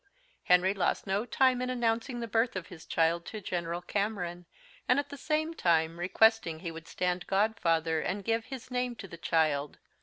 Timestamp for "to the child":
8.95-9.77